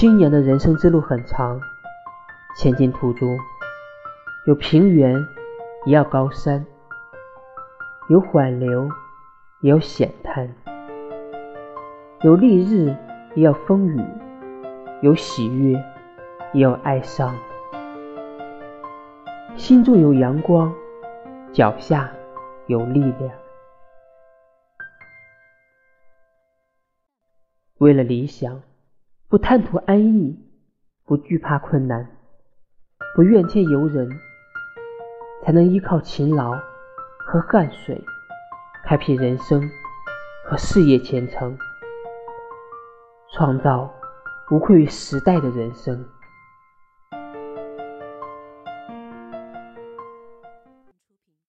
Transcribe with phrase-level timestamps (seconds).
[0.00, 1.60] 青年的人生之路很长，
[2.56, 3.38] 前进途中
[4.46, 5.14] 有平原，
[5.84, 6.64] 也要高山；
[8.08, 8.88] 有缓流，
[9.60, 10.48] 也有险滩；
[12.22, 12.96] 有丽日，
[13.34, 14.02] 也要风雨；
[15.02, 15.74] 有喜悦，
[16.54, 17.36] 也有哀伤。
[19.54, 20.72] 心中有阳光，
[21.52, 22.10] 脚下
[22.68, 23.30] 有力量。
[27.76, 28.62] 为了理想。
[29.30, 30.36] 不贪图安逸，
[31.06, 32.04] 不惧怕困难，
[33.14, 34.10] 不怨天尤人，
[35.44, 36.50] 才能依靠勤劳
[37.16, 38.02] 和汗水，
[38.84, 39.62] 开辟人生
[40.44, 41.56] 和事业前程，
[43.32, 43.88] 创造
[44.50, 46.04] 无愧于时代的人生。